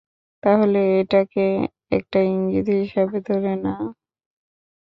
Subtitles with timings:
[0.43, 1.45] তাহলে, এটাকে
[1.91, 3.85] একটা ইঙ্গিত হিসাবেই ধরে নাও।